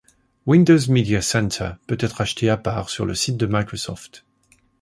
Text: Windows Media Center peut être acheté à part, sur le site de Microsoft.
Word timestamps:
Windows 0.47 0.89
Media 0.89 1.21
Center 1.21 1.73
peut 1.85 1.95
être 1.99 2.21
acheté 2.21 2.49
à 2.49 2.57
part, 2.57 2.89
sur 2.89 3.05
le 3.05 3.13
site 3.13 3.37
de 3.37 3.45
Microsoft. 3.45 4.25